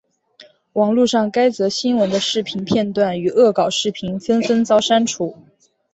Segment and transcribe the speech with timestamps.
[0.73, 5.37] 网路上该则新闻的视频片段与恶搞视频纷纷遭删除。